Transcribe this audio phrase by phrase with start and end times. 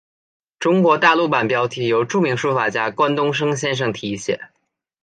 [0.57, 4.49] 中国大陆版标题由著名书法家关东升先生提写。